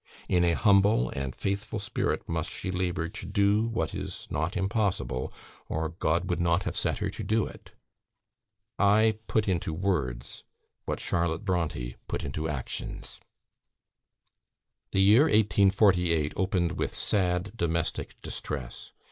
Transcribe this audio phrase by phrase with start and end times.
[0.27, 5.31] In an humble and faithful spirit must she labour to do what is not impossible,
[5.69, 7.73] or God would not have set her to do it.
[8.79, 10.43] I put into words
[10.85, 13.19] what Charlotte Brontë put into actions.
[14.89, 18.93] The year 1848 opened with sad domestic distress.